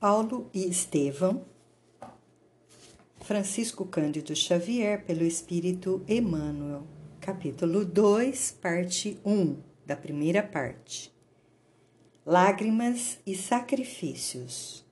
[0.00, 1.44] Paulo e Estevão,
[3.20, 6.86] Francisco Cândido Xavier, pelo Espírito Emmanuel,
[7.20, 11.12] capítulo 2, parte 1, da primeira parte.
[12.24, 14.82] Lágrimas e sacrifícios.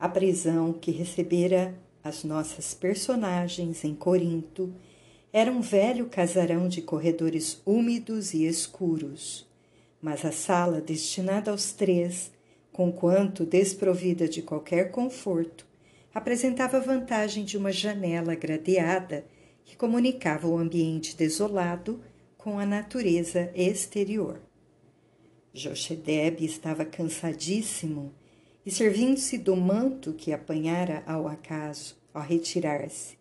[0.00, 4.74] A prisão que recebera as nossas personagens em Corinto
[5.32, 9.46] era um velho casarão de corredores úmidos e escuros,
[10.02, 12.33] mas a sala destinada aos três
[12.74, 15.64] conquanto desprovida de qualquer conforto,
[16.12, 19.24] apresentava vantagem de uma janela gradeada
[19.64, 22.02] que comunicava o ambiente desolado
[22.36, 24.40] com a natureza exterior.
[25.52, 28.12] Jochedeb estava cansadíssimo
[28.66, 33.16] e, servindo-se do manto que apanhara ao acaso ao retirar-se,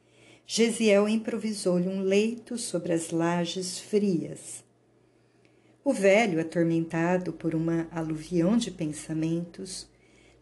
[0.48, 4.63] Gesiel improvisou-lhe um leito sobre as lajes frias
[5.84, 9.88] o velho, atormentado por uma aluvião de pensamentos,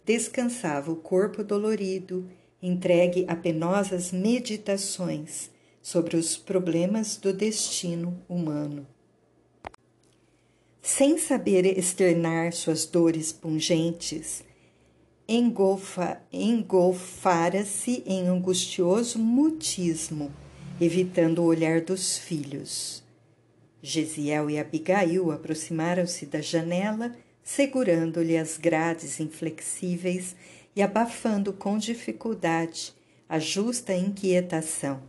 [0.05, 2.29] descansava o corpo dolorido,
[2.61, 5.49] entregue a penosas meditações
[5.81, 8.85] sobre os problemas do destino humano.
[10.81, 14.43] Sem saber externar suas dores pungentes,
[15.27, 20.31] engolfa, engolfara-se em angustioso mutismo,
[20.79, 23.00] evitando o olhar dos filhos.
[23.81, 30.35] Gesiel e Abigail aproximaram-se da janela, segurando-lhe as grades inflexíveis
[30.75, 32.93] e abafando com dificuldade
[33.27, 35.01] a justa inquietação.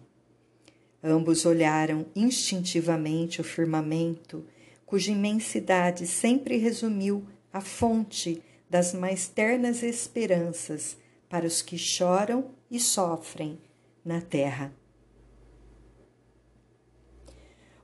[1.02, 4.44] Ambos olharam instintivamente o firmamento,
[4.86, 10.96] cuja imensidade sempre resumiu a fonte das mais ternas esperanças
[11.28, 13.58] para os que choram e sofrem
[14.04, 14.72] na terra.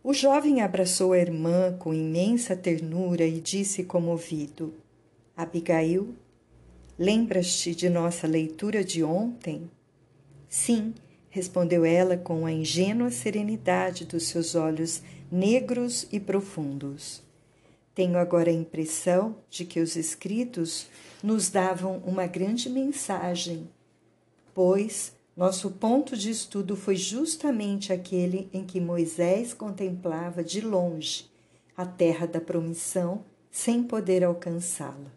[0.03, 4.73] O jovem abraçou a irmã com imensa ternura e disse comovido:
[5.37, 6.15] Abigail,
[6.97, 9.69] lembras-te de nossa leitura de ontem?
[10.49, 10.95] Sim,
[11.29, 17.23] respondeu ela com a ingênua serenidade dos seus olhos negros e profundos.
[17.95, 20.87] Tenho agora a impressão de que os escritos
[21.23, 23.69] nos davam uma grande mensagem,
[24.55, 31.31] pois nosso ponto de estudo foi justamente aquele em que Moisés contemplava de longe
[31.77, 35.13] a terra da promissão sem poder alcançá-la.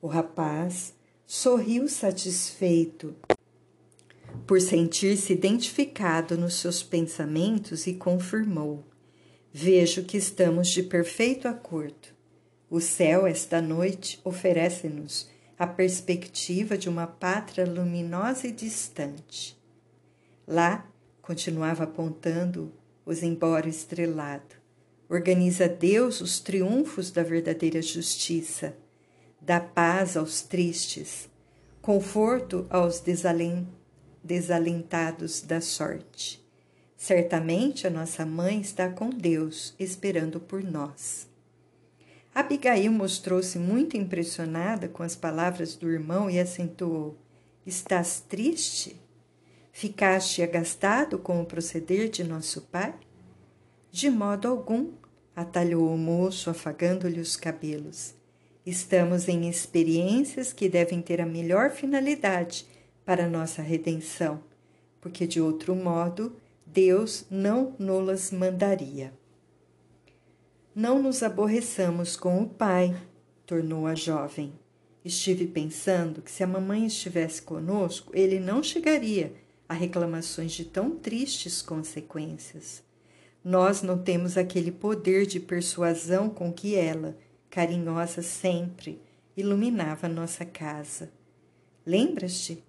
[0.00, 0.94] O rapaz
[1.26, 3.14] sorriu satisfeito
[4.46, 8.82] por sentir-se identificado nos seus pensamentos e confirmou:
[9.52, 12.08] Vejo que estamos de perfeito acordo.
[12.70, 15.28] O céu, esta noite, oferece-nos
[15.58, 19.56] a perspectiva de uma pátria luminosa e distante.
[20.46, 20.86] Lá,
[21.22, 22.72] continuava apontando
[23.06, 24.56] os embora estrelado,
[25.08, 28.76] organiza Deus os triunfos da verdadeira justiça,
[29.40, 31.28] dá paz aos tristes,
[31.80, 33.02] conforto aos
[34.22, 36.42] desalentados da sorte.
[36.96, 41.28] Certamente a nossa mãe está com Deus, esperando por nós.
[42.34, 47.16] Abigail mostrou-se muito impressionada com as palavras do irmão e acentuou:
[47.64, 49.00] Estás triste?
[49.70, 52.92] Ficaste agastado com o proceder de nosso pai?
[53.88, 54.94] De modo algum,
[55.34, 58.14] atalhou o moço, afagando-lhe os cabelos.
[58.66, 62.66] Estamos em experiências que devem ter a melhor finalidade
[63.04, 64.42] para nossa redenção,
[65.00, 66.34] porque de outro modo
[66.66, 69.12] Deus não nos mandaria.
[70.74, 72.96] Não nos aborreçamos com o pai,
[73.46, 74.52] tornou a jovem.
[75.04, 79.32] Estive pensando que se a mamãe estivesse conosco, ele não chegaria
[79.68, 82.82] a reclamações de tão tristes consequências.
[83.44, 87.16] Nós não temos aquele poder de persuasão com que ela,
[87.48, 89.00] carinhosa sempre,
[89.36, 91.08] iluminava nossa casa.
[91.86, 92.64] Lembras-te?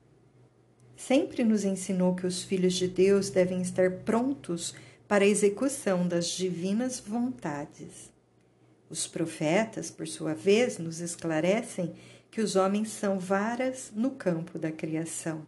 [0.96, 4.76] Sempre nos ensinou que os filhos de Deus devem estar prontos
[5.08, 8.12] para a execução das divinas vontades.
[8.90, 11.94] Os profetas, por sua vez, nos esclarecem
[12.32, 15.46] que os homens são varas no campo da criação.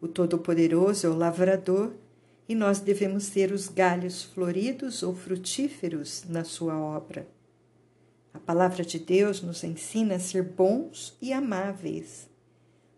[0.00, 1.94] O Todo-Poderoso é o lavrador
[2.48, 7.26] e nós devemos ser os galhos floridos ou frutíferos na sua obra.
[8.32, 12.28] A palavra de Deus nos ensina a ser bons e amáveis.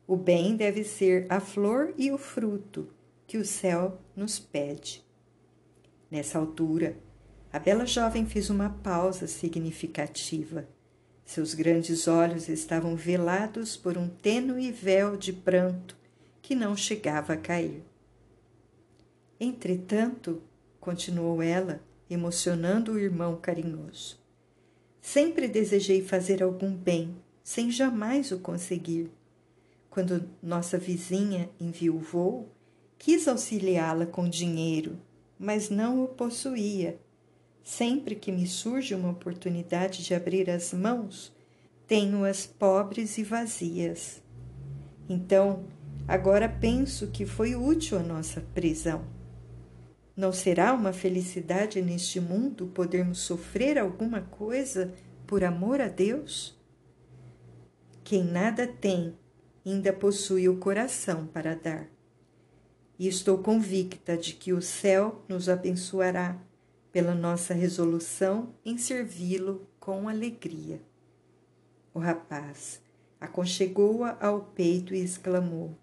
[0.06, 2.88] O bem deve ser a flor e o fruto
[3.26, 5.05] que o céu nos pede.
[6.10, 6.96] Nessa altura,
[7.52, 10.68] a bela jovem fez uma pausa significativa.
[11.24, 15.96] Seus grandes olhos estavam velados por um tênue véu de pranto
[16.40, 17.82] que não chegava a cair.
[19.40, 20.40] Entretanto,
[20.78, 24.18] continuou ela, emocionando o irmão carinhoso,
[25.00, 29.10] sempre desejei fazer algum bem, sem jamais o conseguir.
[29.90, 32.52] quando nossa vizinha enviuvou,
[32.98, 34.98] quis auxiliá-la com dinheiro,
[35.38, 36.98] mas não o possuía.
[37.62, 41.34] Sempre que me surge uma oportunidade de abrir as mãos,
[41.86, 44.22] tenho-as pobres e vazias.
[45.08, 45.64] Então,
[46.06, 49.04] agora penso que foi útil a nossa prisão.
[50.16, 54.94] Não será uma felicidade neste mundo podermos sofrer alguma coisa
[55.26, 56.56] por amor a Deus?
[58.02, 59.14] Quem nada tem,
[59.64, 61.95] ainda possui o coração para dar.
[62.98, 66.38] E estou convicta de que o céu nos abençoará
[66.90, 70.80] pela nossa resolução em servi-lo com alegria.
[71.92, 72.80] O rapaz
[73.20, 75.76] aconchegou-a ao peito e exclamou: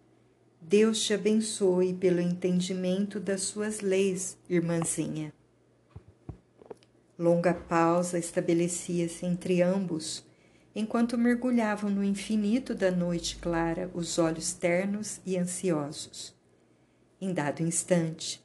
[0.59, 5.31] Deus te abençoe pelo entendimento das suas leis, irmãzinha.
[7.17, 10.25] Longa pausa estabelecia-se entre ambos,
[10.75, 16.33] enquanto mergulhavam no infinito da noite clara os olhos ternos e ansiosos.
[17.23, 18.43] Em dado instante,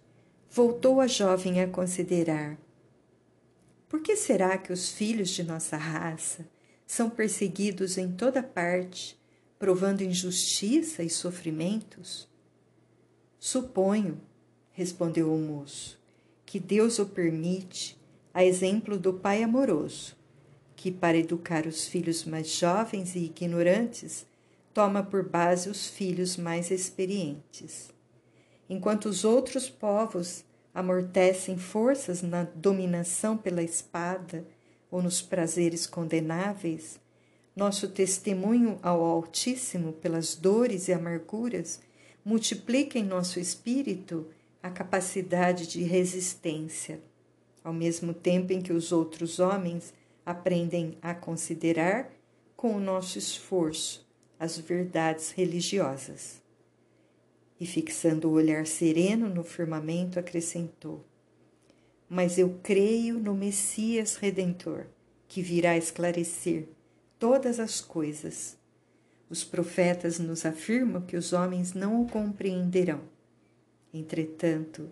[0.48, 2.56] voltou a jovem a considerar:
[3.88, 6.48] por que será que os filhos de nossa raça
[6.86, 9.18] são perseguidos em toda parte,
[9.58, 12.28] provando injustiça e sofrimentos?
[13.40, 14.20] Suponho,
[14.70, 15.98] respondeu o moço,
[16.46, 17.98] que Deus o permite,
[18.32, 20.16] a exemplo do pai amoroso,
[20.76, 24.24] que, para educar os filhos mais jovens e ignorantes,
[24.72, 27.97] toma por base os filhos mais experientes.
[28.68, 30.44] Enquanto os outros povos
[30.74, 34.44] amortecem forças na dominação pela espada,
[34.90, 36.98] ou nos prazeres condenáveis,
[37.54, 41.80] nosso testemunho ao Altíssimo pelas dores e amarguras
[42.24, 44.26] multiplica em nosso espírito
[44.62, 47.00] a capacidade de resistência,
[47.64, 49.92] ao mesmo tempo em que os outros homens
[50.24, 52.10] aprendem a considerar,
[52.56, 54.06] com o nosso esforço,
[54.38, 56.42] as verdades religiosas.
[57.60, 61.04] E fixando o olhar sereno no firmamento, acrescentou:
[62.08, 64.86] mas eu creio no Messias Redentor,
[65.28, 66.66] que virá esclarecer
[67.18, 68.56] todas as coisas.
[69.28, 73.02] Os profetas nos afirmam que os homens não o compreenderão.
[73.92, 74.88] Entretanto,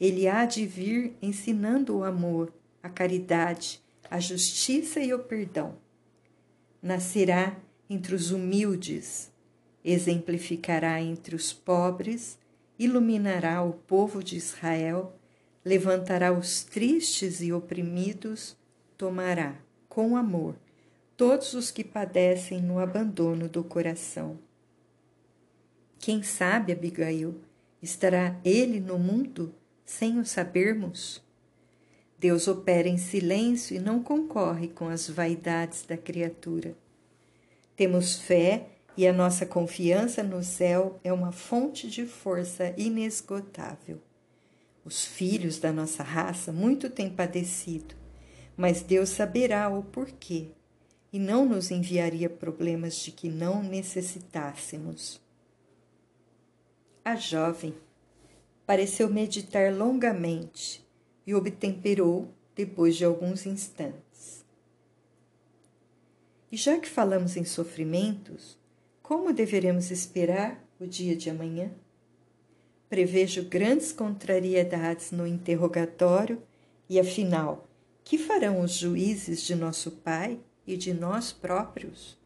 [0.00, 5.76] ele há de vir ensinando o amor, a caridade, a justiça e o perdão.
[6.80, 7.56] Nascerá
[7.88, 9.29] entre os humildes,
[9.84, 12.38] exemplificará entre os pobres,
[12.78, 15.14] iluminará o povo de Israel
[15.64, 18.56] levantará os tristes e oprimidos,
[18.96, 19.56] tomará,
[19.88, 20.56] com amor,
[21.16, 24.38] todos os que padecem no abandono do coração.
[25.98, 27.34] Quem sabe, Abigail,
[27.82, 29.54] estará ele no mundo
[29.84, 31.22] sem o sabermos?
[32.18, 36.74] Deus opera em silêncio e não concorre com as vaidades da criatura.
[37.76, 44.00] Temos fé e a nossa confiança no céu é uma fonte de força inesgotável.
[44.84, 47.94] Os filhos da nossa raça muito têm padecido,
[48.56, 50.48] mas Deus saberá o porquê
[51.12, 55.20] e não nos enviaria problemas de que não necessitássemos.
[57.04, 57.74] A jovem
[58.66, 60.86] pareceu meditar longamente
[61.26, 64.44] e obtemperou depois de alguns instantes.
[66.52, 68.59] E já que falamos em sofrimentos,
[69.10, 71.72] como deveremos esperar o dia de amanhã?
[72.88, 76.40] Prevejo grandes contrariedades no interrogatório
[76.88, 77.66] e, afinal,
[78.04, 82.16] que farão os juízes de nosso Pai e de nós próprios?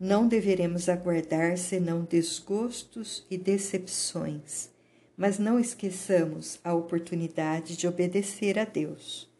[0.00, 4.68] Não deveremos aguardar senão desgostos e decepções,
[5.16, 9.30] mas não esqueçamos a oportunidade de obedecer a Deus.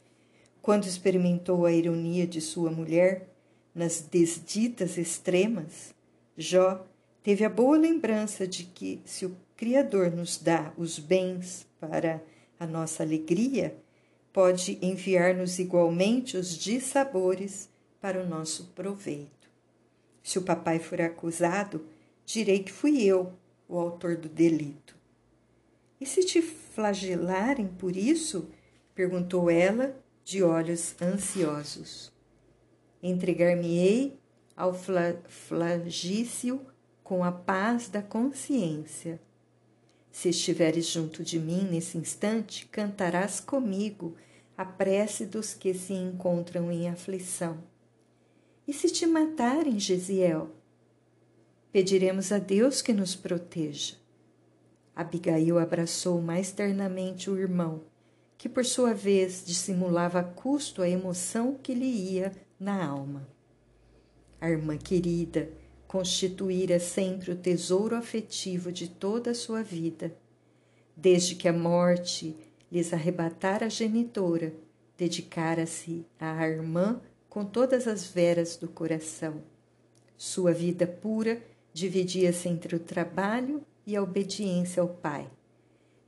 [0.63, 3.30] Quando experimentou a ironia de sua mulher
[3.75, 5.95] nas desditas extremas,
[6.37, 6.87] Jó
[7.23, 12.23] teve a boa lembrança de que, se o Criador nos dá os bens para
[12.59, 13.77] a nossa alegria,
[14.33, 17.69] pode enviar-nos igualmente os dissabores
[18.01, 19.51] para o nosso proveito.
[20.23, 21.85] Se o papai for acusado,
[22.25, 23.33] direi que fui eu
[23.69, 24.97] o autor do delito.
[26.01, 28.49] E se te flagelarem por isso?
[28.95, 32.13] perguntou ela, de olhos ansiosos.
[33.03, 34.19] Entregar-me-ei
[34.57, 36.61] ao flagício
[37.03, 39.21] com a paz da consciência
[40.11, 44.17] se estiveres junto de mim nesse instante, cantarás comigo
[44.57, 47.63] a prece dos que se encontram em aflição.
[48.67, 50.51] E se te matarem, Gesiel?
[51.73, 53.95] Pediremos a Deus que nos proteja.
[54.95, 57.85] Abigail abraçou mais ternamente o irmão,
[58.37, 63.27] que por sua vez dissimulava a custo a emoção que lhe ia na alma.
[64.39, 65.51] A irmã querida,
[65.89, 70.15] constituíra sempre o tesouro afetivo de toda a sua vida.
[70.97, 72.37] Desde que a morte
[72.71, 74.53] lhes arrebatara a genitora,
[74.97, 79.43] dedicara-se à irmã com todas as veras do coração.
[80.17, 85.29] Sua vida pura dividia-se entre o trabalho e a obediência ao pai,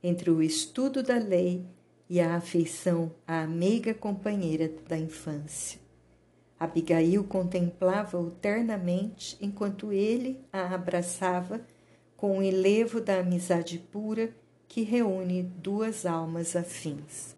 [0.01, 1.65] entre o estudo da lei
[2.09, 5.82] e a afeição à meiga companheira da infância.
[6.63, 11.59] Abigail contemplava-o ternamente enquanto ele a abraçava
[12.15, 14.33] com o elevo da amizade pura
[14.65, 17.35] que reúne duas almas afins.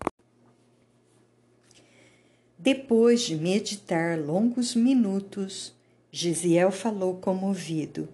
[2.56, 5.74] Depois de meditar longos minutos,
[6.12, 8.08] Gisiel falou comovido: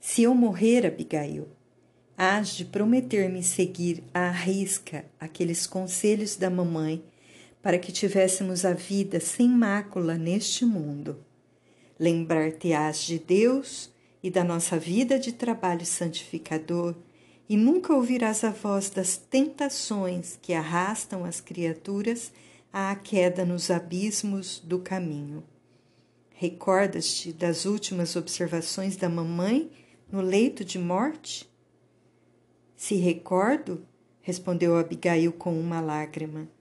[0.00, 1.48] Se eu morrer, Abigail,
[2.16, 7.02] hás de prometer-me seguir à risca aqueles conselhos da mamãe
[7.66, 11.18] para que tivéssemos a vida sem mácula neste mundo.
[11.98, 13.90] Lembrar-te-ás de Deus
[14.22, 16.94] e da nossa vida de trabalho santificador,
[17.48, 22.30] e nunca ouvirás a voz das tentações que arrastam as criaturas
[22.72, 25.42] à queda nos abismos do caminho.
[26.36, 29.72] Recordas-te das últimas observações da mamãe
[30.08, 31.50] no leito de morte?
[32.76, 33.84] Se recordo,
[34.20, 36.54] respondeu Abigail com uma lágrima.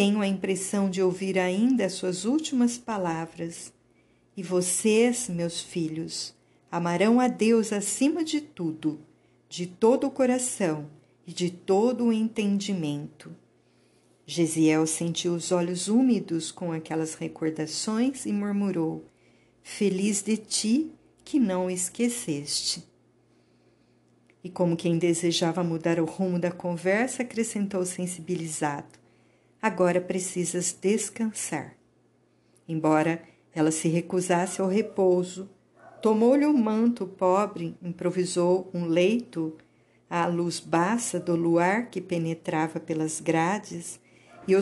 [0.00, 3.70] Tenho a impressão de ouvir ainda as suas últimas palavras.
[4.34, 6.34] E vocês, meus filhos,
[6.72, 8.98] amarão a Deus acima de tudo,
[9.46, 10.88] de todo o coração
[11.26, 13.30] e de todo o entendimento.
[14.24, 19.04] Gesiel sentiu os olhos úmidos com aquelas recordações e murmurou:
[19.62, 20.90] Feliz de ti
[21.22, 22.88] que não esqueceste.
[24.42, 28.99] E como quem desejava mudar o rumo da conversa, acrescentou sensibilizado:
[29.62, 31.76] Agora precisas descansar.
[32.66, 35.50] Embora ela se recusasse ao repouso,
[36.00, 39.58] tomou-lhe o um manto pobre, improvisou um leito
[40.08, 44.00] à luz baça do luar que penetrava pelas grades
[44.48, 44.54] e,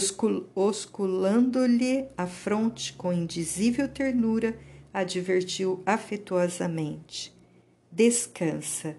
[0.54, 4.58] osculando-lhe a fronte com indizível ternura,
[4.92, 7.32] advertiu afetuosamente:
[7.92, 8.96] Descansa,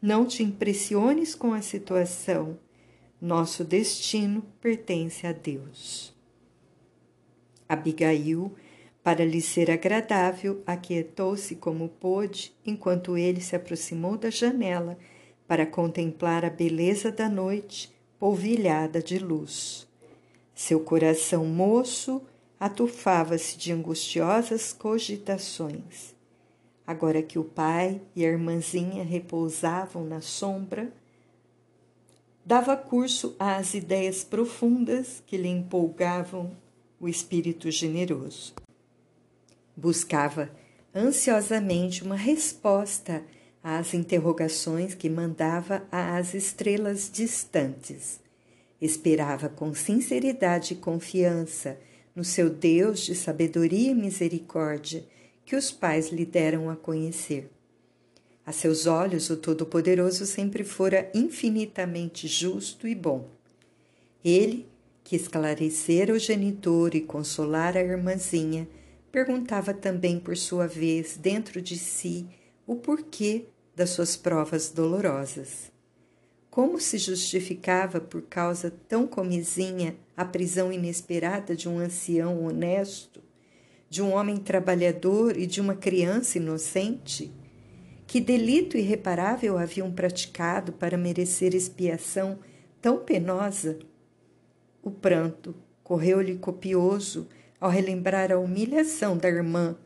[0.00, 2.58] não te impressiones com a situação
[3.20, 6.14] nosso destino pertence a Deus.
[7.68, 8.54] Abigail,
[9.02, 14.98] para lhe ser agradável, aquietou-se como pôde enquanto ele se aproximou da janela
[15.46, 19.86] para contemplar a beleza da noite polvilhada de luz.
[20.54, 22.22] Seu coração moço
[22.58, 26.14] atufava-se de angustiosas cogitações.
[26.86, 30.92] Agora que o pai e a irmãzinha repousavam na sombra,
[32.46, 36.56] dava curso às ideias profundas que lhe empolgavam
[37.00, 38.54] o espírito generoso.
[39.76, 40.48] Buscava
[40.94, 43.24] ansiosamente uma resposta
[43.62, 48.20] às interrogações que mandava às estrelas distantes.
[48.80, 51.76] Esperava com sinceridade e confiança
[52.14, 55.04] no seu Deus de sabedoria e misericórdia
[55.44, 57.50] que os pais lhe deram a conhecer.
[58.46, 63.28] A seus olhos, o Todo-Poderoso sempre fora infinitamente justo e bom.
[64.24, 64.68] Ele,
[65.02, 68.68] que esclarecera o genitor e consolara a irmãzinha,
[69.10, 72.24] perguntava também por sua vez dentro de si
[72.64, 75.72] o porquê das suas provas dolorosas.
[76.48, 83.20] Como se justificava por causa tão comizinha a prisão inesperada de um ancião honesto,
[83.90, 87.32] de um homem trabalhador e de uma criança inocente?
[88.16, 92.38] Que delito irreparável haviam praticado para merecer expiação
[92.80, 93.78] tão penosa?
[94.82, 95.54] O pranto
[95.84, 97.28] correu-lhe copioso
[97.60, 99.76] ao relembrar a humilhação da irmã,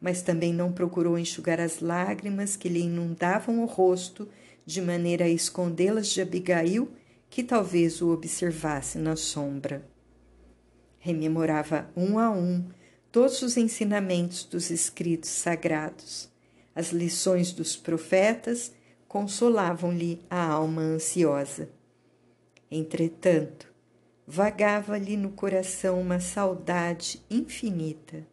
[0.00, 4.26] mas também não procurou enxugar as lágrimas que lhe inundavam o rosto
[4.64, 6.90] de maneira a escondê-las de Abigail,
[7.28, 9.86] que talvez o observasse na sombra.
[10.98, 12.64] Rememorava um a um
[13.12, 16.34] todos os ensinamentos dos escritos sagrados
[16.76, 18.70] as lições dos profetas
[19.08, 21.70] consolavam-lhe a alma ansiosa.
[22.70, 23.72] Entretanto,
[24.26, 28.26] vagava-lhe no coração uma saudade infinita.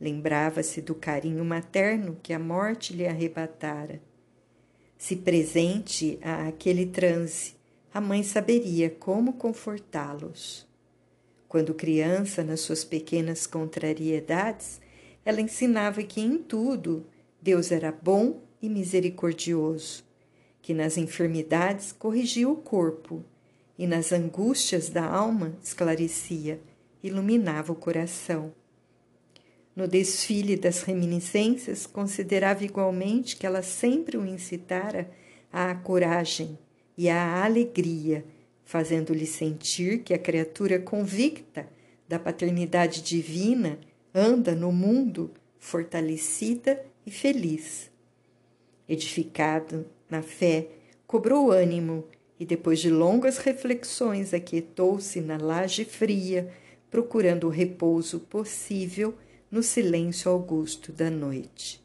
[0.00, 4.00] Lembrava-se do carinho materno que a morte lhe arrebatara.
[4.96, 7.56] Se presente a aquele transe,
[7.92, 10.68] a mãe saberia como confortá-los.
[11.48, 14.80] Quando criança, nas suas pequenas contrariedades,
[15.24, 17.06] ela ensinava que em tudo
[17.40, 20.04] Deus era bom e misericordioso,
[20.60, 23.24] que nas enfermidades corrigia o corpo
[23.76, 26.60] e nas angústias da alma esclarecia,
[27.02, 28.54] iluminava o coração.
[29.74, 35.10] no desfile das reminiscências, considerava igualmente que ela sempre o incitara
[35.50, 36.58] à coragem
[36.96, 38.22] e à alegria,
[38.64, 41.66] fazendo-lhe sentir que a criatura convicta
[42.06, 43.78] da paternidade divina
[44.14, 47.90] anda no mundo fortalecida e feliz.
[48.88, 50.68] Edificado na fé,
[51.06, 52.04] cobrou ânimo
[52.38, 56.52] e, depois de longas reflexões, aquietou-se na laje fria,
[56.90, 59.14] procurando o repouso possível
[59.50, 61.82] no silêncio augusto da noite.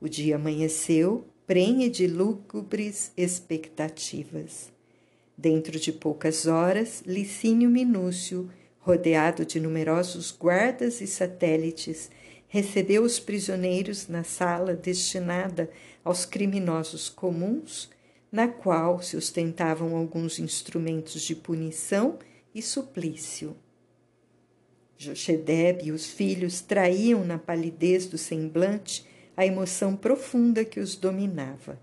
[0.00, 4.72] O dia amanheceu, prenhe de lúgubres expectativas.
[5.36, 8.48] Dentro de poucas horas, Licínio Minúcio,
[8.80, 12.10] rodeado de numerosos guardas e satélites,
[12.48, 15.70] recebeu os prisioneiros na sala destinada
[16.04, 17.90] aos criminosos comuns,
[18.32, 22.18] na qual se ostentavam alguns instrumentos de punição
[22.54, 23.56] e suplício.
[24.96, 29.06] Jochedeb e os filhos traíam na palidez do semblante
[29.36, 31.80] a emoção profunda que os dominava.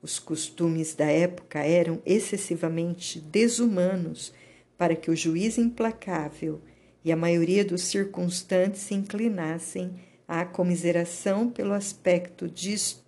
[0.00, 4.32] Os costumes da época eram excessivamente desumanos
[4.78, 6.62] para que o juiz implacável
[7.04, 12.48] e a maioria dos circunstantes se inclinassem à comiseração pelo aspecto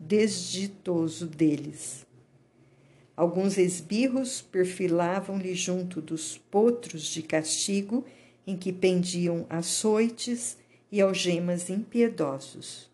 [0.00, 2.04] desditoso deles.
[3.16, 8.04] Alguns esbirros perfilavam-lhe junto dos potros de castigo
[8.46, 10.56] em que pendiam açoites
[10.90, 12.90] e algemas impiedosos.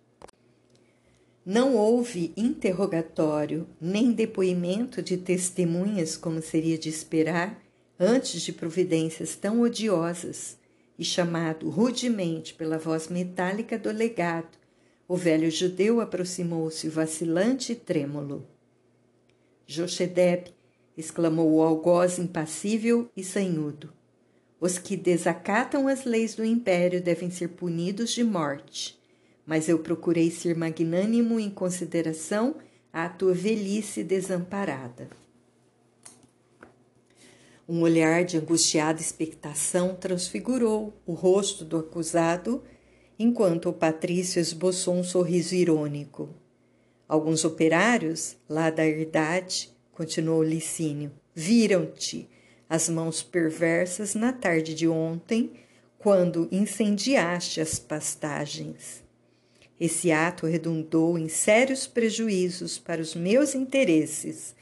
[1.45, 7.63] Não houve interrogatório nem depoimento de testemunhas, como seria de esperar,
[7.99, 10.57] antes de providências tão odiosas
[10.99, 14.59] e chamado rudemente pela voz metálica do legado,
[15.09, 18.47] o velho judeu aproximou-se vacilante e trêmulo.
[19.67, 20.51] Jochedeb,
[20.97, 23.93] exclamou o algoz impassível e sanhudo.
[24.59, 28.99] Os que desacatam as leis do império devem ser punidos de morte,
[29.45, 32.57] mas eu procurei ser magnânimo em consideração
[32.93, 35.09] à tua velhice desamparada.
[37.69, 42.63] Um olhar de angustiada expectação transfigurou o rosto do acusado,
[43.19, 46.29] enquanto o patrício esboçou um sorriso irônico.
[47.09, 52.29] Alguns operários, lá da herdade, continuou Licínio, viram-te
[52.69, 55.53] as mãos perversas na tarde de ontem,
[55.99, 59.03] quando incendiaste as pastagens.
[59.79, 64.56] Esse ato redundou em sérios prejuízos para os meus interesses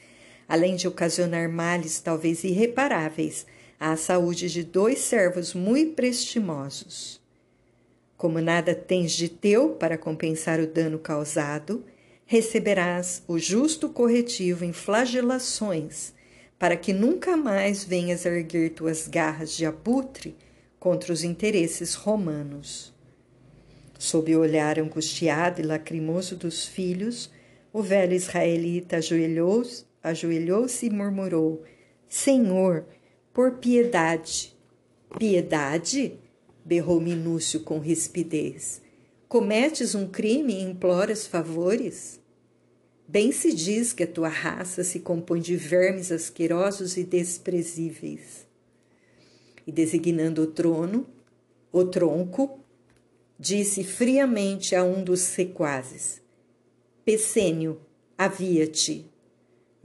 [0.47, 3.45] além de ocasionar males talvez irreparáveis
[3.79, 7.21] à saúde de dois servos muito prestimosos.
[8.17, 11.83] Como nada tens de teu para compensar o dano causado,
[12.25, 16.13] receberás o justo corretivo em flagelações,
[16.57, 20.35] para que nunca mais venhas a erguer tuas garras de abutre
[20.79, 22.93] contra os interesses romanos.
[23.99, 27.29] Sob o olhar angustiado e lacrimoso dos filhos,
[27.73, 31.63] o velho israelita ajoelhou-se ajoelhou-se e murmurou:
[32.07, 32.85] Senhor,
[33.33, 34.55] por piedade.
[35.17, 36.19] Piedade?
[36.63, 38.81] berrou Minúcio com rispidez.
[39.27, 42.19] Cometes um crime e imploras favores?
[43.07, 48.47] Bem se diz que a tua raça se compõe de vermes asquerosos e desprezíveis.
[49.65, 51.07] E designando o trono,
[51.71, 52.59] o tronco,
[53.39, 56.21] disse friamente a um dos sequazes:
[57.03, 57.79] Pessênio,
[58.17, 59.05] havia-te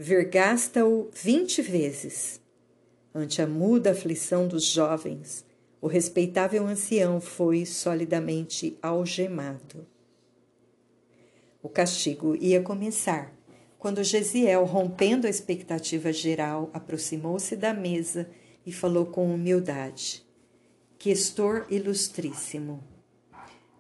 [0.02, 2.40] vergasta-o vinte vezes.
[3.14, 5.44] Ante a muda aflição dos jovens,
[5.78, 9.86] o respeitável ancião foi solidamente algemado.
[11.62, 13.30] O castigo ia começar,
[13.78, 18.26] quando Gesiel, rompendo a expectativa geral, aproximou-se da mesa
[18.64, 20.24] e falou com humildade:
[20.98, 22.82] Questor ilustríssimo,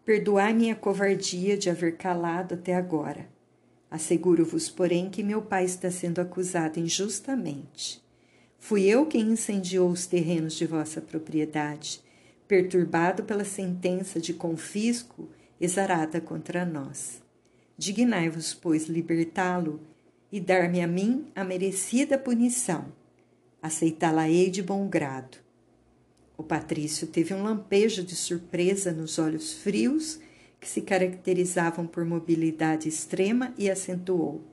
[0.04, 3.39] perdoai minha covardia de haver calado até agora
[3.90, 8.00] Asseguro-vos, porém, que meu pai está sendo acusado injustamente.
[8.58, 12.00] Fui eu quem incendiou os terrenos de vossa propriedade,
[12.46, 15.28] perturbado pela sentença de confisco
[15.60, 17.20] exarada contra nós.
[17.76, 19.80] Dignai-vos, pois, libertá-lo
[20.30, 22.92] e dar-me a mim a merecida punição.
[23.60, 25.38] Aceitá-la-ei de bom grado.
[26.36, 30.20] O patrício teve um lampejo de surpresa nos olhos frios
[30.60, 34.44] que se caracterizavam por mobilidade extrema, e acentuou: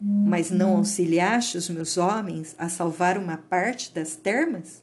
[0.00, 4.82] Mas não auxiliaste os meus homens a salvar uma parte das termas?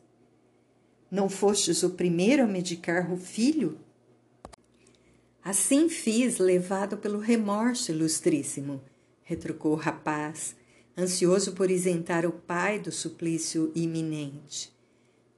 [1.10, 3.80] Não fostes o primeiro a medicar o filho?
[5.44, 8.82] Assim fiz, levado pelo remorso, ilustríssimo,
[9.24, 10.56] retrucou o rapaz,
[10.98, 14.72] ansioso por isentar o pai do suplício iminente.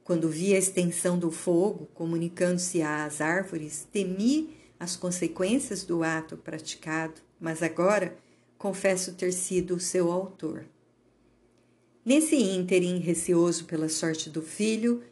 [0.02, 7.20] Quando vi a extensão do fogo comunicando-se às árvores, temi as consequências do ato praticado,
[7.38, 8.18] mas agora
[8.58, 10.64] confesso ter sido o seu autor.
[12.04, 15.04] Nesse ínterim, receoso pela sorte do filho,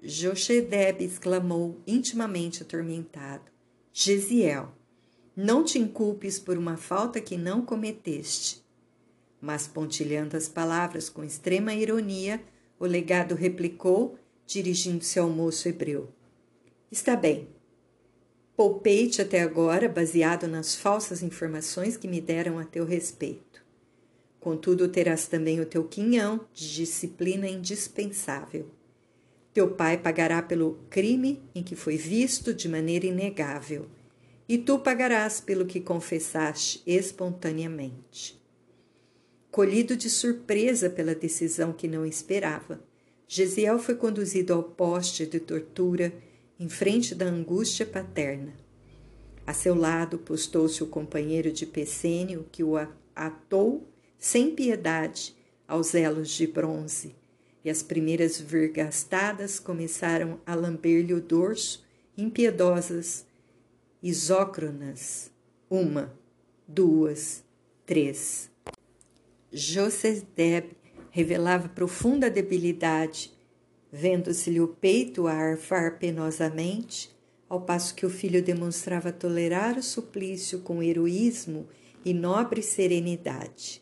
[0.00, 3.50] Jochedeb exclamou, intimamente atormentado:
[3.92, 4.72] Gesiel,
[5.34, 8.64] não te inculpes por uma falta que não cometeste.
[9.40, 12.40] Mas, pontilhando as palavras com extrema ironia,
[12.78, 16.12] o legado replicou, dirigindo-se ao moço hebreu:
[16.92, 17.55] Está bem.
[18.56, 23.62] Poupei-te até agora, baseado nas falsas informações que me deram a teu respeito.
[24.40, 28.66] Contudo, terás também o teu quinhão de disciplina indispensável.
[29.52, 33.86] Teu pai pagará pelo crime em que foi visto de maneira inegável,
[34.48, 38.40] e tu pagarás pelo que confessaste espontaneamente.
[39.50, 42.80] Colhido de surpresa pela decisão que não esperava,
[43.28, 46.12] Gesiel foi conduzido ao poste de tortura
[46.58, 48.54] em frente da angústia paterna.
[49.46, 52.74] A seu lado postou-se o companheiro de Pessênio, que o
[53.14, 53.88] atou
[54.18, 55.36] sem piedade
[55.68, 57.14] aos elos de bronze
[57.66, 61.84] e as primeiras vergastadas começaram a lamber-lhe o dorso,
[62.16, 63.26] impiedosas,
[64.00, 65.32] isócronas.
[65.68, 66.16] Uma,
[66.68, 67.42] duas,
[67.84, 68.48] três.
[69.52, 70.76] Josedeb
[71.10, 73.35] revelava profunda debilidade,
[73.96, 77.10] vendo-se-lhe o peito a arfar penosamente,
[77.48, 81.66] ao passo que o filho demonstrava tolerar o suplício com heroísmo
[82.04, 83.80] e nobre serenidade.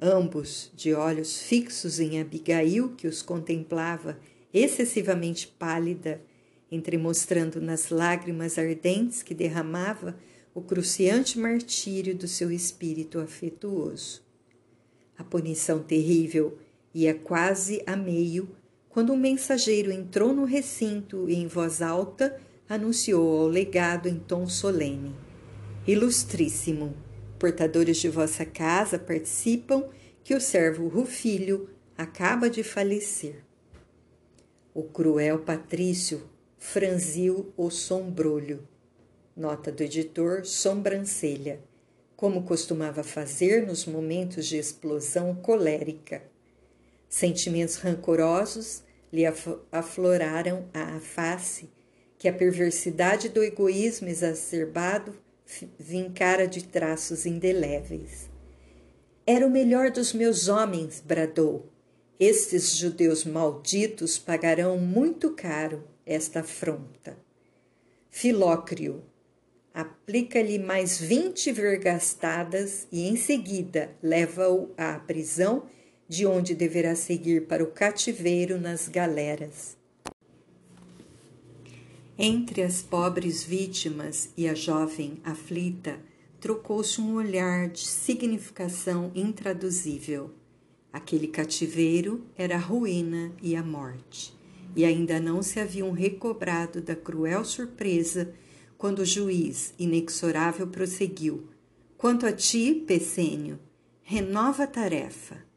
[0.00, 4.18] Ambos, de olhos fixos em Abigail, que os contemplava
[4.54, 6.22] excessivamente pálida,
[6.70, 10.16] entremostrando nas lágrimas ardentes que derramava
[10.54, 14.22] o cruciante martírio do seu espírito afetuoso.
[15.18, 16.56] A punição terrível
[16.94, 18.48] ia quase a meio
[18.92, 24.46] quando um mensageiro entrou no recinto e, em voz alta, anunciou ao legado em tom
[24.46, 25.16] solene:
[25.86, 26.94] Ilustríssimo!
[27.38, 29.88] portadores de vossa casa participam
[30.22, 33.42] que o servo Rufilho acaba de falecer.
[34.72, 36.22] O cruel Patrício
[36.58, 38.68] franziu o sombrolho.
[39.34, 41.60] Nota do editor: sobrancelha,
[42.14, 46.31] como costumava fazer nos momentos de explosão colérica.
[47.12, 49.26] Sentimentos rancorosos lhe
[49.70, 51.68] afloraram à face
[52.18, 55.14] que a perversidade do egoísmo exacerbado
[55.78, 58.30] vincara de traços indeléveis.
[59.26, 61.70] Era o melhor dos meus homens, bradou.
[62.18, 67.18] Estes judeus malditos pagarão muito caro esta afronta.
[68.10, 69.04] Filócrio,
[69.74, 75.66] aplica-lhe mais vinte vergastadas e em seguida leva-o à prisão,
[76.08, 79.76] de onde deverá seguir para o cativeiro nas galeras.
[82.18, 85.98] Entre as pobres vítimas e a jovem aflita,
[86.38, 90.30] trocou-se um olhar de significação intraduzível.
[90.92, 94.34] Aquele cativeiro era a ruína e a morte,
[94.76, 98.34] e ainda não se haviam recobrado da cruel surpresa
[98.76, 101.48] quando o juiz inexorável prosseguiu:
[101.96, 103.58] Quanto a ti, Pessênio,
[104.02, 105.51] renova a tarefa.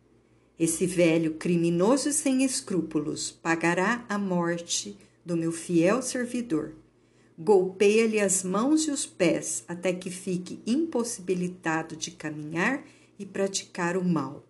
[0.58, 6.74] Esse velho criminoso sem escrúpulos pagará a morte do meu fiel servidor.
[7.38, 12.86] Golpeia-lhe as mãos e os pés até que fique impossibilitado de caminhar
[13.20, 14.46] e praticar o mal.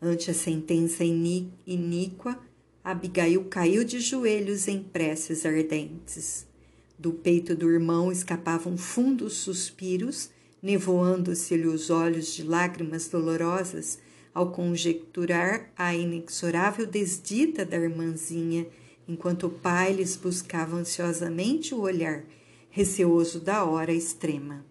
[0.00, 2.38] Ante a sentença iníqua,
[2.84, 6.46] Abigail caiu de joelhos em preces ardentes.
[6.98, 10.30] Do peito do irmão escapavam fundos suspiros,
[10.62, 13.98] nevoando-se-lhe os olhos de lágrimas dolorosas
[14.36, 18.66] ao conjecturar a inexorável desdita da irmãzinha
[19.08, 22.22] enquanto o pai lhes buscava ansiosamente o olhar,
[22.68, 24.62] receoso da hora extrema.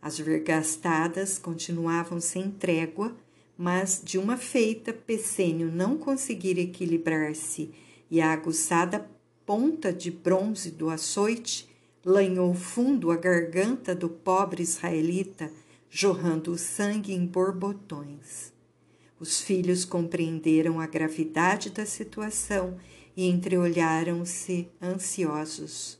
[0.00, 3.12] As vergastadas continuavam sem trégua,
[3.58, 7.72] mas de uma feita Pessênio não conseguira equilibrar-se
[8.08, 9.10] e a aguçada
[9.44, 11.68] ponta de bronze do açoite
[12.04, 15.50] lanhou fundo a garganta do pobre israelita,
[15.90, 18.52] jorrando o sangue em borbotões.
[19.18, 22.76] Os filhos compreenderam a gravidade da situação
[23.16, 25.98] e entreolharam-se ansiosos.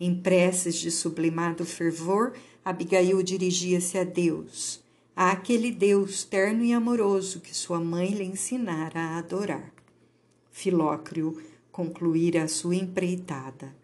[0.00, 2.32] Em preces de sublimado fervor,
[2.64, 4.82] Abigail dirigia-se a Deus,
[5.14, 9.72] a aquele Deus terno e amoroso que sua mãe lhe ensinara a adorar.
[10.50, 13.74] Filócrio concluíra a sua empreitada.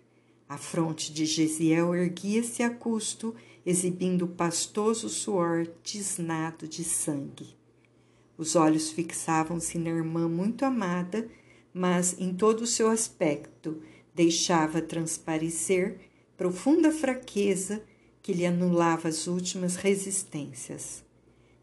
[0.48, 3.34] A fronte de Gesiel erguia-se a custo,
[3.68, 7.54] exibindo pastoso suor tisnado de sangue.
[8.38, 11.28] Os olhos fixavam-se na irmã muito amada,
[11.70, 13.82] mas em todo o seu aspecto
[14.14, 16.00] deixava transparecer
[16.34, 17.84] profunda fraqueza
[18.22, 21.04] que lhe anulava as últimas resistências.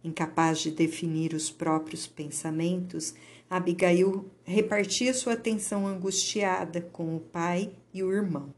[0.04, 3.16] Incapaz de definir os próprios pensamentos,
[3.50, 8.54] Abigail repartia sua atenção angustiada com o pai e o irmão.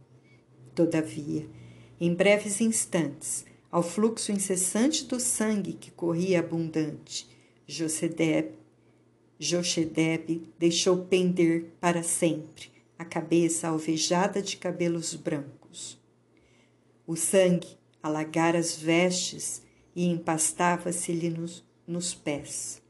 [0.75, 1.47] Todavia,
[1.99, 7.27] em breves instantes, ao fluxo incessante do sangue que corria abundante,
[7.67, 8.51] Josedeb,
[9.39, 16.01] Jochedeb deixou pender para sempre a cabeça alvejada de cabelos brancos.
[17.05, 19.61] O sangue alagara as vestes
[19.95, 22.81] e empastava-se-lhe nos, nos pés.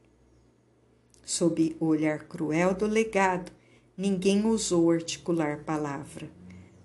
[1.24, 3.52] Sob o olhar cruel do legado,
[3.96, 6.37] ninguém ousou articular palavra.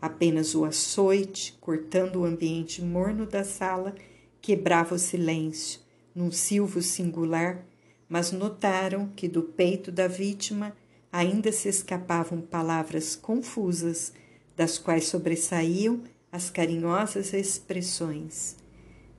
[0.04, 3.96] Apenas o açoite, cortando o ambiente morno da sala,
[4.42, 5.80] quebrava o silêncio,
[6.14, 7.66] num silvo singular,
[8.10, 10.76] mas notaram que do peito da vítima
[11.10, 14.12] ainda se escapavam palavras confusas,
[14.58, 18.58] das quais sobressaíam as carinhosas expressões: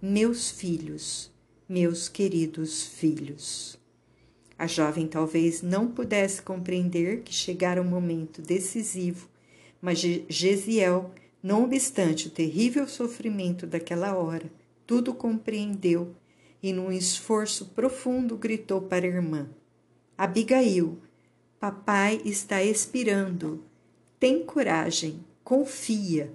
[0.03, 1.33] Meus filhos,
[1.67, 3.79] meus queridos filhos.
[4.59, 9.33] A jovem talvez não pudesse compreender que chegara o momento decisivo
[9.85, 11.11] mas Gesiel,
[11.43, 14.51] não obstante o terrível sofrimento daquela hora,
[14.87, 16.15] tudo compreendeu
[16.63, 19.47] e, num esforço profundo, gritou para a irmã:
[20.17, 20.99] Abigail,
[21.61, 23.63] papai está expirando.
[24.19, 26.33] Tem coragem, confia.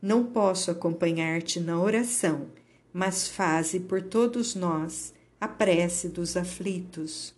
[0.00, 2.46] Não posso acompanhar-te na oração,
[2.90, 7.34] mas faze por todos nós a prece dos aflitos.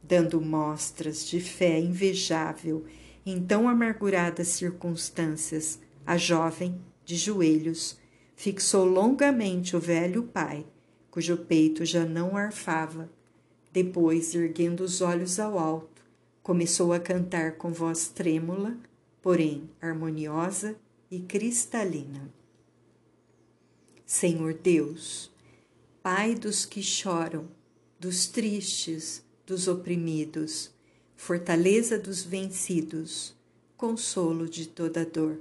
[0.00, 2.84] Dando mostras de fé invejável
[3.24, 7.98] em tão amarguradas circunstâncias, a jovem, de joelhos,
[8.36, 10.66] fixou longamente o velho pai,
[11.10, 13.10] cujo peito já não arfava.
[13.72, 16.02] Depois, erguendo os olhos ao alto,
[16.42, 18.76] começou a cantar com voz trêmula,
[19.20, 20.76] porém harmoniosa
[21.10, 22.32] e cristalina.
[24.06, 25.30] Senhor Deus,
[26.02, 27.46] Pai dos que choram,
[27.98, 30.70] dos tristes, dos oprimidos,
[31.20, 33.36] fortaleza dos vencidos,
[33.76, 35.38] consolo de toda dor.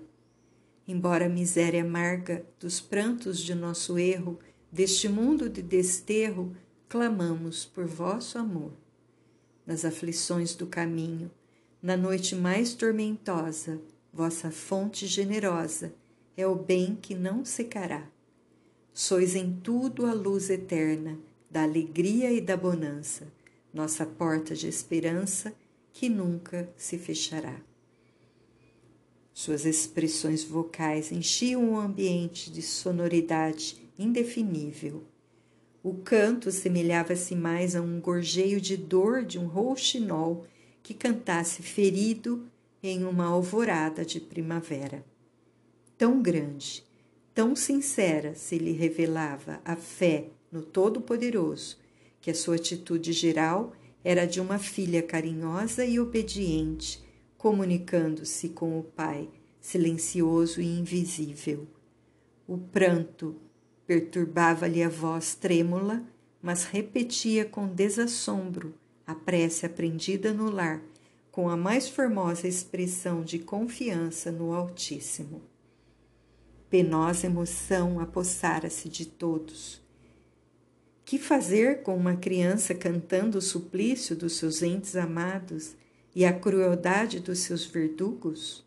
[0.86, 4.38] Embora a miséria amarga dos prantos de nosso erro,
[4.70, 6.54] deste mundo de desterro,
[6.90, 8.74] clamamos por vosso amor.
[9.66, 11.32] Nas aflições do caminho,
[11.82, 13.82] na noite mais tormentosa,
[14.14, 15.94] vossa fonte generosa
[16.36, 18.06] é o bem que não secará.
[18.94, 21.18] Sois em tudo a luz eterna,
[21.50, 23.28] da alegria e da bonança,
[23.74, 25.56] nossa porta de esperança
[26.00, 27.60] que nunca se fechará.
[29.34, 35.04] Suas expressões vocais enchiam o ambiente de sonoridade indefinível.
[35.84, 40.48] O canto semelhava-se mais a um gorjeio de dor de um rouxinol
[40.82, 42.48] que cantasse ferido
[42.82, 45.04] em uma alvorada de primavera.
[45.98, 46.82] Tão grande,
[47.36, 51.78] tão sincera se lhe revelava a fé no Todo-Poderoso,
[52.22, 57.04] que a sua atitude geral era de uma filha carinhosa e obediente,
[57.38, 61.68] comunicando-se com o pai, silencioso e invisível.
[62.48, 63.36] O pranto
[63.86, 66.04] perturbava-lhe a voz trêmula,
[66.42, 68.74] mas repetia com desassombro
[69.06, 70.82] a prece aprendida no lar,
[71.32, 75.42] com a mais formosa expressão de confiança no Altíssimo.
[76.70, 79.82] Penosa emoção apossara-se de todos
[81.10, 85.76] que fazer com uma criança cantando o suplício dos seus entes amados
[86.14, 88.64] e a crueldade dos seus verdugos?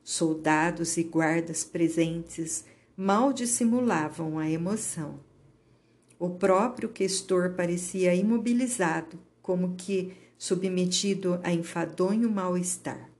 [0.00, 2.64] Soldados e guardas presentes
[2.96, 5.18] mal dissimulavam a emoção.
[6.20, 13.10] O próprio questor parecia imobilizado, como que submetido a enfadonho mal-estar.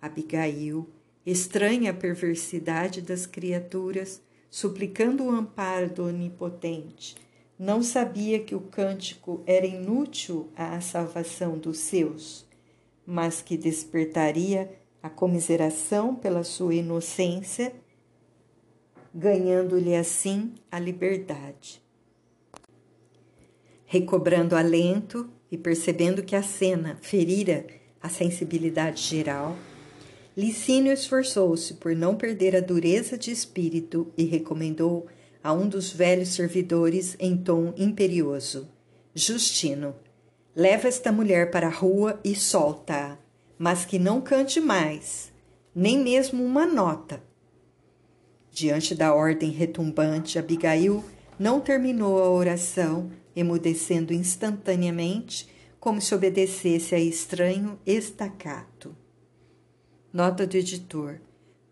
[0.00, 0.90] Abigail,
[1.24, 4.20] estranha a perversidade das criaturas,
[4.50, 7.14] suplicando o amparo do Onipotente,
[7.58, 12.46] não sabia que o cântico era inútil à salvação dos seus,
[13.06, 14.70] mas que despertaria
[15.02, 17.72] a comiseração pela sua inocência,
[19.14, 21.82] ganhando-lhe assim a liberdade.
[23.84, 27.66] Recobrando alento e percebendo que a cena ferira
[28.00, 29.56] a sensibilidade geral,
[30.36, 35.06] Licínio esforçou-se por não perder a dureza de espírito e recomendou
[35.42, 38.68] a um dos velhos servidores em tom imperioso:
[39.14, 39.94] Justino,
[40.54, 43.18] leva esta mulher para a rua e solta-a,
[43.58, 45.32] mas que não cante mais,
[45.74, 47.22] nem mesmo uma nota.
[48.50, 51.02] Diante da ordem retumbante, Abigail
[51.38, 55.48] não terminou a oração, emudecendo instantaneamente,
[55.80, 58.94] como se obedecesse a estranho estacato.
[60.12, 61.20] Nota do editor: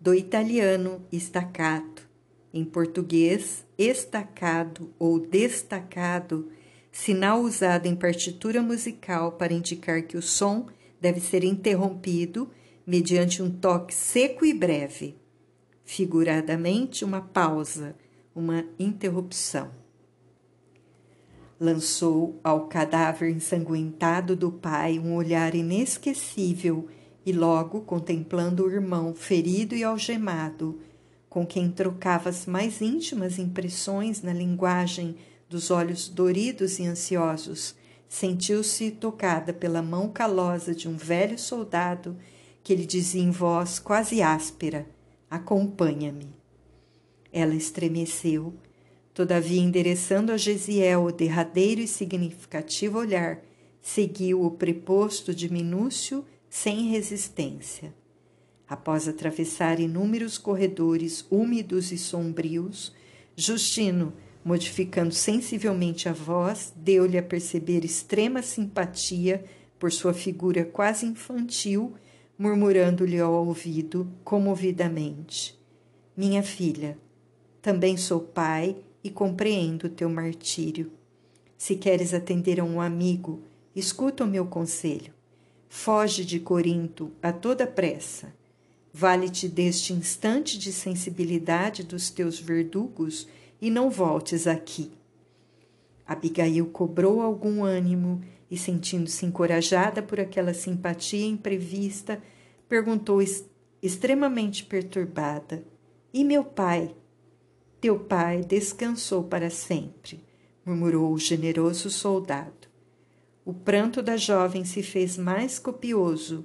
[0.01, 2.10] do italiano staccato,
[2.53, 6.51] em português estacado ou destacado,
[6.91, 10.67] sinal usado em partitura musical para indicar que o som
[11.01, 12.51] deve ser interrompido
[12.87, 15.17] mediante um toque seco e breve,
[15.85, 17.95] figuradamente uma pausa,
[18.35, 19.71] uma interrupção.
[21.59, 26.89] Lançou ao cadáver ensanguentado do pai um olhar inesquecível
[27.25, 30.81] e logo, contemplando o irmão ferido e algemado,
[31.31, 35.15] com quem trocava as mais íntimas impressões na linguagem
[35.49, 37.77] dos olhos doridos e ansiosos,
[38.09, 42.17] sentiu-se tocada pela mão calosa de um velho soldado
[42.65, 44.87] que lhe dizia em voz quase áspera:
[45.31, 46.35] Acompanha-me.
[47.33, 48.53] Ela estremeceu,
[49.15, 53.41] todavia, endereçando a Gesiel o derradeiro e significativo olhar,
[53.81, 57.95] seguiu o preposto de Minúcio sem resistência.
[58.71, 62.95] Após atravessar inúmeros corredores úmidos e sombrios,
[63.35, 64.13] Justino,
[64.45, 69.45] modificando sensivelmente a voz, deu-lhe a perceber extrema simpatia
[69.77, 71.95] por sua figura quase infantil,
[72.39, 75.59] murmurando-lhe ao ouvido comovidamente:
[76.17, 76.97] Minha filha,
[77.61, 80.93] também sou pai e compreendo teu martírio.
[81.59, 83.43] Se queres atender a um amigo,
[83.75, 85.13] escuta o meu conselho.
[85.69, 88.39] Foge de Corinto a toda pressa.
[88.93, 93.29] Vale-te deste instante de sensibilidade dos teus verdugos
[93.61, 94.91] e não voltes aqui.
[96.07, 102.21] Abigail cobrou algum ânimo e, sentindo-se encorajada por aquela simpatia imprevista,
[102.69, 103.23] perguntou
[103.81, 105.63] extremamente perturbada:
[106.13, 106.95] E meu pai?
[107.81, 110.21] Teu pai descansou para sempre,
[110.67, 112.69] murmurou o generoso soldado.
[113.45, 116.45] O pranto da jovem se fez mais copioso,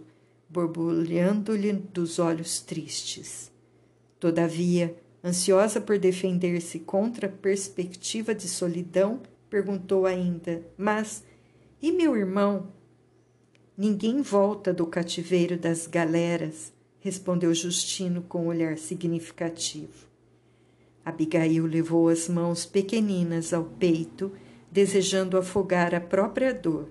[0.49, 3.51] borbulhando-lhe dos olhos tristes.
[4.19, 11.23] Todavia, ansiosa por defender-se contra a perspectiva de solidão, perguntou ainda: Mas
[11.81, 12.67] e meu irmão?
[13.77, 20.07] Ninguém volta do cativeiro das galeras, respondeu Justino com um olhar significativo.
[21.03, 24.31] Abigail levou as mãos pequeninas ao peito,
[24.71, 26.89] desejando afogar a própria dor.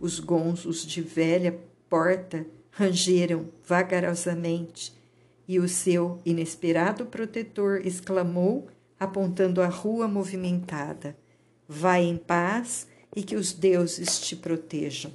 [0.00, 1.58] Os gonzos de velha
[1.92, 4.94] porta rangeram vagarosamente
[5.46, 11.14] e o seu inesperado protetor exclamou, apontando a rua movimentada:
[11.68, 15.12] Vai em paz e que os deuses te protejam.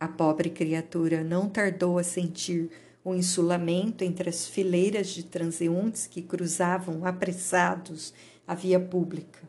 [0.00, 2.70] A pobre criatura não tardou a sentir
[3.04, 8.14] o insulamento entre as fileiras de transeuntes que cruzavam apressados
[8.46, 9.40] a via pública.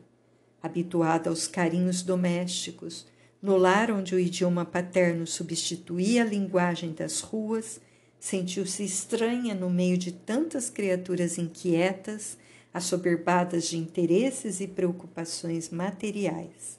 [0.62, 3.06] Habituada aos carinhos domésticos,
[3.46, 7.80] no lar onde o idioma paterno substituía a linguagem das ruas,
[8.18, 12.36] sentiu-se estranha no meio de tantas criaturas inquietas,
[12.74, 16.78] assoberbadas de interesses e preocupações materiais.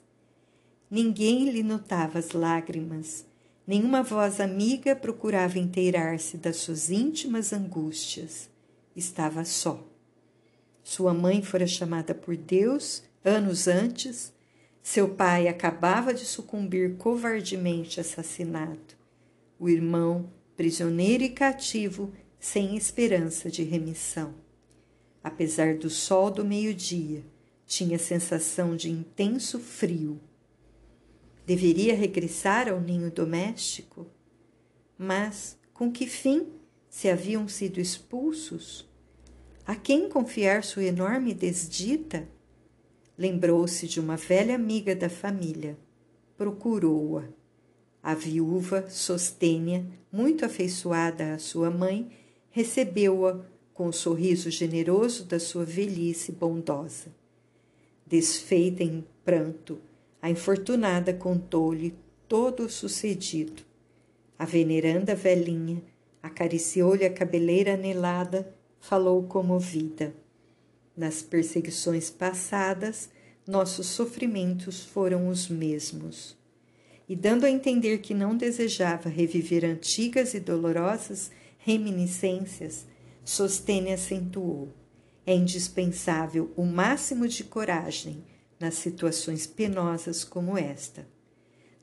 [0.90, 3.26] Ninguém lhe notava as lágrimas,
[3.68, 8.48] Nenhuma voz amiga procurava inteirar-se das suas íntimas angústias.
[8.96, 9.86] Estava só.
[10.82, 14.32] Sua mãe fora chamada por Deus anos antes.
[14.90, 18.96] Seu pai acabava de sucumbir covardemente assassinado.
[19.58, 24.34] O irmão, prisioneiro e cativo, sem esperança de remissão.
[25.22, 27.22] Apesar do sol do meio-dia,
[27.66, 30.18] tinha sensação de intenso frio
[31.44, 34.06] Deveria regressar ao ninho doméstico?
[34.96, 36.46] Mas com que fim,
[36.88, 38.88] se haviam sido expulsos?
[39.66, 42.26] A quem confiar sua enorme desdita?
[43.18, 45.76] Lembrou-se de uma velha amiga da família.
[46.36, 47.24] Procurou-a.
[48.00, 52.08] A viúva, Sostênia, muito afeiçoada à sua mãe,
[52.48, 57.08] recebeu-a com o sorriso generoso da sua velhice bondosa.
[58.06, 59.80] Desfeita em pranto,
[60.22, 61.94] a infortunada contou-lhe
[62.28, 63.62] todo o sucedido.
[64.38, 65.82] A veneranda velhinha
[66.22, 70.14] acariciou-lhe a cabeleira anelada, falou comovida.
[70.98, 73.08] Nas perseguições passadas,
[73.46, 76.36] nossos sofrimentos foram os mesmos.
[77.08, 82.84] E dando a entender que não desejava reviver antigas e dolorosas reminiscências,
[83.24, 84.74] Sostene acentuou:
[85.24, 88.24] é indispensável o máximo de coragem
[88.58, 91.06] nas situações penosas como esta.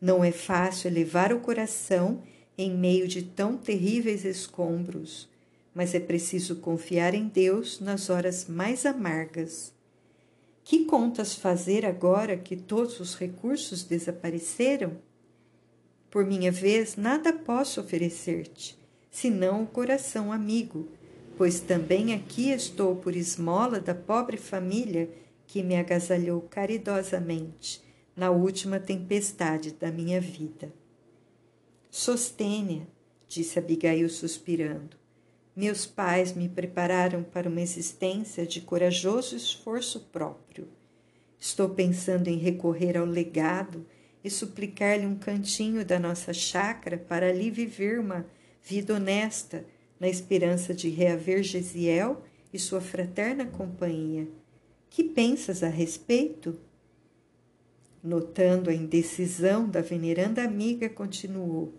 [0.02, 2.22] Não é fácil elevar o coração
[2.58, 5.30] em meio de tão terríveis escombros,
[5.76, 9.74] mas é preciso confiar em Deus nas horas mais amargas.
[10.64, 14.98] Que contas fazer agora que todos os recursos desapareceram?
[16.10, 18.80] Por minha vez, nada posso oferecer-te,
[19.12, 20.88] senão o coração amigo,
[21.38, 25.10] pois também aqui estou por esmola da pobre família
[25.46, 27.84] que me agasalhou caridosamente
[28.16, 30.74] na última tempestade da minha vida.
[31.92, 32.88] Sostênia,
[33.28, 35.05] disse Abigail suspirando.
[35.56, 40.68] Meus pais me prepararam para uma existência de corajoso esforço próprio.
[41.40, 43.86] Estou pensando em recorrer ao legado
[44.22, 48.26] e suplicar-lhe um cantinho da nossa chácara para ali viver uma
[48.62, 49.66] vida honesta,
[49.98, 54.28] na esperança de reaver Gesiel e sua fraterna companhia.
[54.90, 56.60] Que pensas a respeito?
[58.04, 61.74] Notando a indecisão da veneranda amiga, continuou: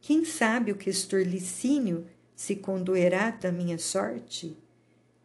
[0.00, 4.56] Quem sabe o que Estorlicínio se condoerá da minha sorte?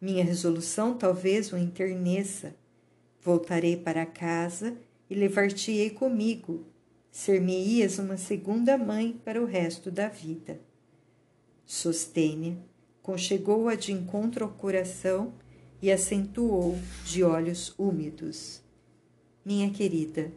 [0.00, 2.54] Minha resolução talvez o enterneça.
[3.22, 4.76] Voltarei para casa
[5.08, 6.64] e levar-te-ei comigo.
[7.10, 10.60] Ser-me-ias uma segunda mãe para o resto da vida.
[11.66, 12.56] Sostênia
[13.02, 15.32] conchegou-a de encontro ao coração
[15.82, 18.62] e acentuou de olhos úmidos.
[19.44, 20.30] Minha querida,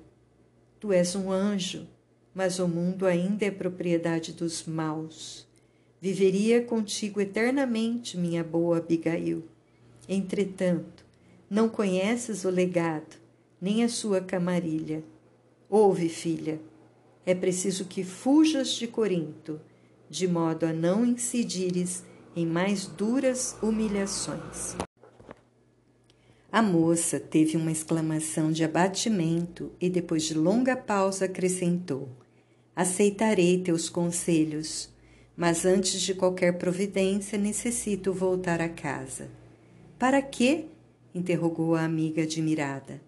[0.79, 1.87] tu és um anjo,
[2.33, 5.47] mas o mundo ainda é propriedade dos maus.
[6.03, 9.41] Viveria contigo eternamente, minha boa Abigail.
[10.05, 11.05] Entretanto,
[11.49, 13.15] não conheces o legado,
[13.61, 15.01] nem a sua camarilha.
[15.69, 16.59] Ouve, filha,
[17.25, 19.61] é preciso que fujas de Corinto,
[20.09, 22.03] de modo a não incidires
[22.35, 24.75] em mais duras humilhações.
[26.51, 32.09] A moça teve uma exclamação de abatimento e, depois de longa pausa, acrescentou:
[32.75, 34.92] Aceitarei teus conselhos,
[35.35, 39.29] mas antes de qualquer providência necessito voltar a casa.
[39.97, 40.65] Para quê?
[41.13, 43.01] interrogou a amiga admirada.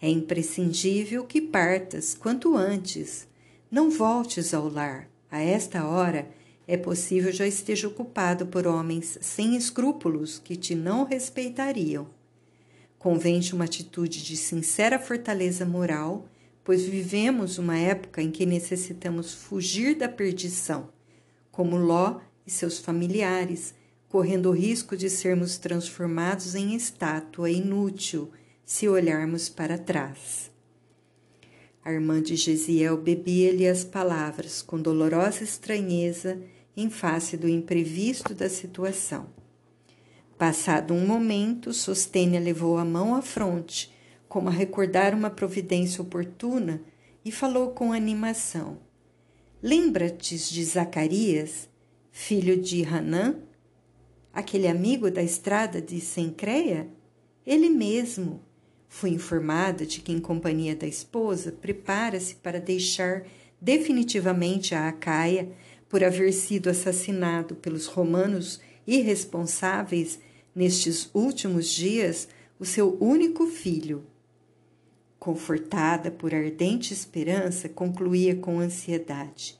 [0.00, 3.28] É imprescindível que partas quanto antes.
[3.70, 5.08] Não voltes ao lar.
[5.30, 6.28] A esta hora
[6.66, 12.06] é possível já esteja ocupado por homens sem escrúpulos que te não respeitariam.
[12.98, 16.26] Convém-te uma atitude de sincera fortaleza moral,
[16.62, 20.88] pois vivemos uma época em que necessitamos fugir da perdição,
[21.52, 23.74] como Ló e seus familiares,
[24.08, 28.32] correndo o risco de sermos transformados em estátua inútil
[28.64, 30.50] se olharmos para trás.
[31.84, 36.40] A irmã de Gesiel bebia-lhe as palavras com dolorosa estranheza
[36.76, 39.26] em face do imprevisto da situação.
[40.38, 43.92] Passado um momento, Sostênia levou a mão à fronte,
[44.28, 46.82] como a recordar uma providência oportuna,
[47.24, 48.78] e falou com animação.
[49.64, 51.68] Lembra-te de Zacarias,
[52.10, 53.36] filho de Hanã,
[54.32, 56.88] aquele amigo da estrada de Sencreia?
[57.46, 58.42] Ele mesmo.
[58.88, 63.24] Fui informada de que, em companhia da esposa, prepara-se para deixar
[63.60, 65.52] definitivamente a Acaia
[65.88, 70.18] por haver sido assassinado pelos romanos irresponsáveis
[70.52, 72.26] nestes últimos dias
[72.58, 74.04] o seu único filho.
[75.22, 79.56] Confortada por ardente esperança, concluía com ansiedade: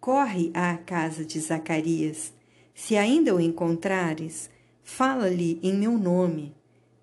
[0.00, 2.32] Corre à casa de Zacarias.
[2.74, 4.50] Se ainda o encontrares,
[4.82, 6.56] fala-lhe em meu nome,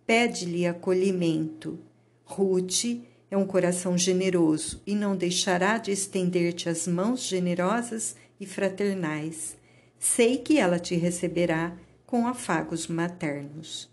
[0.06, 1.80] pede-lhe acolhimento.
[2.26, 2.84] Ruth
[3.32, 9.56] é um coração generoso e não deixará de estender-te as mãos generosas e fraternais.
[9.98, 11.74] Sei que ela te receberá
[12.06, 13.93] com afagos maternos.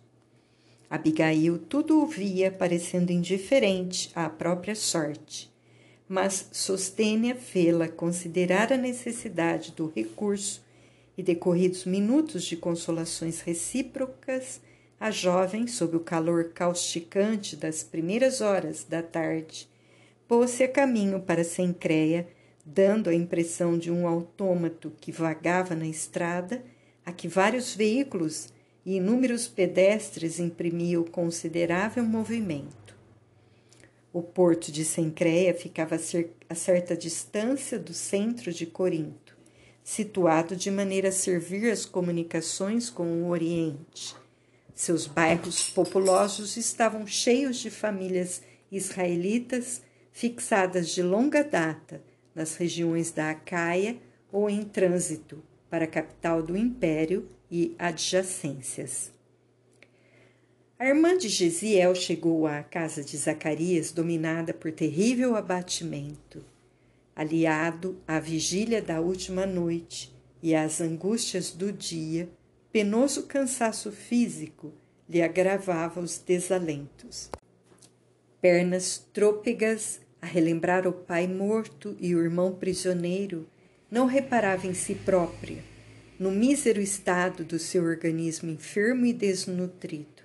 [0.91, 5.49] Abigail tudo ouvia, parecendo indiferente à própria sorte,
[6.09, 10.65] mas Sostênia fê-la considerar a necessidade do recurso
[11.17, 14.61] e, decorridos minutos de consolações recíprocas,
[14.99, 19.69] a jovem, sob o calor causticante das primeiras horas da tarde,
[20.27, 22.27] pôs-se a caminho para Sencreia,
[22.67, 26.65] dando a impressão de um autômato que vagava na estrada
[27.07, 28.49] a que vários veículos
[28.85, 32.97] e inúmeros pedestres imprimiam considerável movimento.
[34.13, 35.97] O porto de Sencreia ficava
[36.49, 39.37] a certa distância do centro de Corinto,
[39.85, 44.17] situado de maneira a servir as comunicações com o Oriente.
[44.75, 52.03] Seus bairros populosos estavam cheios de famílias israelitas fixadas de longa data
[52.35, 53.97] nas regiões da Acaia
[54.33, 59.13] ou em trânsito para a capital do império e adjacências.
[60.79, 66.43] A irmã de Gesiel chegou à casa de Zacarias dominada por terrível abatimento.
[67.15, 72.31] Aliado à vigília da última noite e às angústias do dia,
[72.73, 74.73] penoso cansaço físico
[75.07, 77.31] lhe agravava os desalentos.
[78.41, 83.47] Pernas trôpegas, a relembrar o pai morto e o irmão prisioneiro,
[83.91, 85.63] não reparava em si própria,
[86.21, 90.23] no mísero estado do seu organismo enfermo e desnutrido.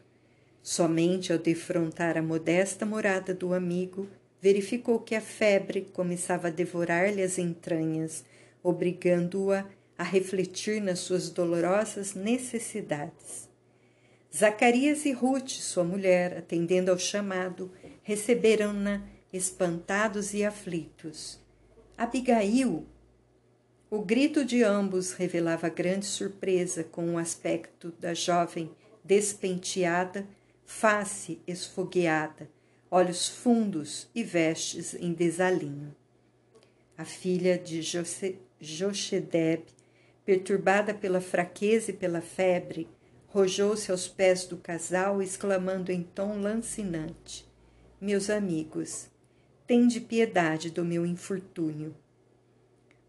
[0.62, 4.06] Somente ao defrontar a modesta morada do amigo,
[4.42, 8.26] verificou que a febre começava a devorar-lhe as entranhas,
[8.62, 9.66] obrigando-a
[9.98, 13.48] a refletir nas suas dolorosas necessidades.
[14.36, 17.72] Zacarias e Ruth, sua mulher, atendendo ao chamado,
[18.04, 21.40] receberam-na espantados e aflitos.
[21.98, 22.86] Abigail!
[23.96, 28.70] O grito de ambos revelava grande surpresa com o aspecto da jovem
[29.02, 30.28] despenteada,
[30.66, 32.50] face esfogueada,
[32.92, 35.96] olhos fundos e vestes em desalinho.
[36.98, 37.82] A filha de
[38.60, 39.64] Jochedeb,
[40.26, 42.90] perturbada pela fraqueza e pela febre,
[43.28, 47.48] rojou-se aos pés do casal, exclamando em tom lancinante:
[48.02, 49.08] Meus amigos,
[49.66, 51.96] tende piedade do meu infortúnio.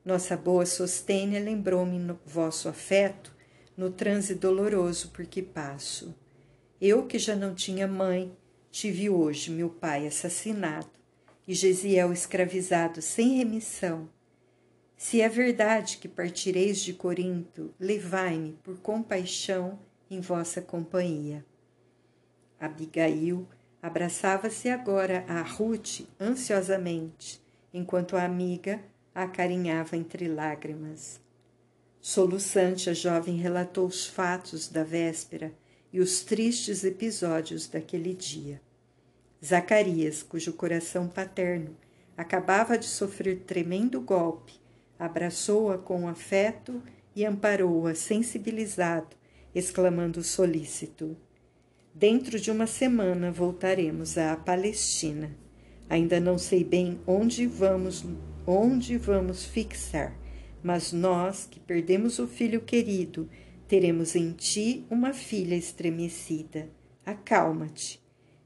[0.06, 3.34] Nossa boa sostênia lembrou-me vosso afeto
[3.76, 6.14] no transe doloroso por que passo.
[6.80, 8.32] Eu, que já não tinha mãe,
[8.70, 10.88] tive hoje meu pai assassinado
[11.44, 14.08] e Gesiel escravizado sem remissão.
[14.96, 19.76] Se é verdade que partireis de Corinto, levai-me por compaixão
[20.08, 21.44] em vossa companhia.
[22.60, 23.44] Abigail
[23.82, 27.42] abraçava-se agora a Ruth ansiosamente,
[27.74, 28.80] enquanto a amiga
[29.22, 31.18] acarinhava entre lágrimas.
[32.00, 35.52] Soluçante, a jovem relatou os fatos da véspera
[35.92, 38.60] e os tristes episódios daquele dia.
[39.44, 41.76] Zacarias, cujo coração paterno
[42.16, 44.54] acabava de sofrer tremendo golpe,
[44.98, 46.82] abraçou-a com afeto
[47.14, 49.16] e amparou-a sensibilizado
[49.54, 51.16] exclamando solícito:
[51.94, 55.34] Dentro de uma semana voltaremos à Palestina.
[55.88, 58.04] Ainda não sei bem onde vamos,
[58.46, 60.16] onde vamos fixar,
[60.62, 63.28] mas nós, que perdemos o filho querido,
[63.66, 66.68] teremos em ti uma filha estremecida.
[67.04, 68.00] Acalma-te.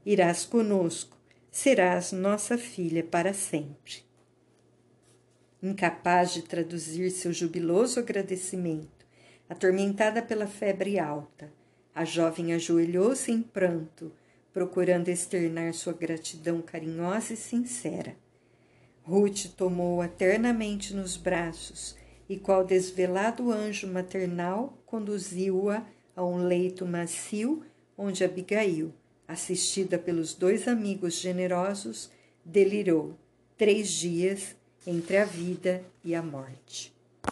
[0.05, 1.15] Irás conosco,
[1.51, 4.03] serás nossa filha para sempre.
[5.61, 9.05] Incapaz de traduzir seu jubiloso agradecimento,
[9.47, 11.53] atormentada pela febre alta.
[11.93, 14.11] A jovem ajoelhou-se em pranto,
[14.51, 18.15] procurando externar sua gratidão carinhosa e sincera.
[19.03, 21.95] Ruth tomou-a ternamente nos braços
[22.29, 25.85] e, qual desvelado anjo maternal, conduziu-a
[26.15, 27.63] a um leito macio
[27.97, 28.93] onde Abigail,
[29.27, 32.11] assistida pelos dois amigos generosos,
[32.43, 33.17] delirou
[33.57, 36.90] três dias entre a vida e a morte.